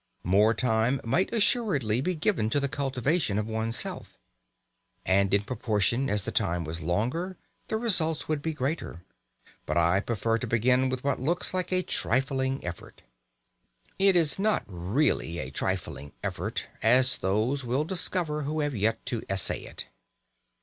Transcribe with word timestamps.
More 0.23 0.55
time 0.55 0.99
might 1.03 1.31
assuredly 1.31 2.01
be 2.01 2.15
given 2.15 2.49
to 2.49 2.59
the 2.59 2.67
cultivation 2.67 3.37
of 3.37 3.45
one's 3.47 3.75
self. 3.77 4.17
And 5.05 5.31
in 5.31 5.43
proportion 5.43 6.09
as 6.09 6.23
the 6.23 6.31
time 6.31 6.63
was 6.63 6.81
longer 6.81 7.37
the 7.67 7.77
results 7.77 8.27
would 8.27 8.41
be 8.41 8.51
greater. 8.55 9.03
But 9.67 9.77
I 9.77 9.99
prefer 9.99 10.39
to 10.39 10.47
begin 10.47 10.89
with 10.89 11.03
what 11.03 11.19
looks 11.19 11.53
like 11.53 11.71
a 11.71 11.83
trifling 11.83 12.65
effort. 12.65 13.03
It 13.99 14.15
is 14.15 14.39
not 14.39 14.63
really 14.65 15.37
a 15.37 15.51
trifling 15.51 16.13
effort, 16.23 16.65
as 16.81 17.19
those 17.19 17.63
will 17.63 17.83
discover 17.83 18.41
who 18.41 18.61
have 18.61 18.75
yet 18.75 19.05
to 19.05 19.21
essay 19.29 19.59
it. 19.65 19.85